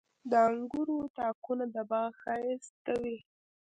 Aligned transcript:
•د 0.29 0.31
انګورو 0.47 0.97
تاکونه 1.17 1.65
د 1.73 1.77
باغ 1.89 2.11
ښایست 2.21 2.73
کوي. 2.85 3.17